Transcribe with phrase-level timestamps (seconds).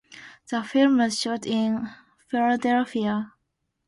[0.49, 1.87] The film was shot in
[2.27, 3.33] Philadelphia.